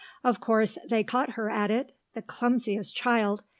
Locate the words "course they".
0.39-1.03